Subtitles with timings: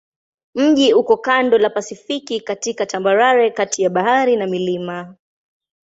[0.55, 5.15] Mji uko kando la Pasifiki katika tambarare kati ya bahari na milima.